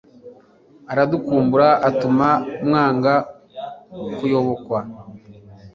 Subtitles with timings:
[0.91, 2.29] aradukumbura atuma
[2.65, 4.79] mwanga-kuyobokwa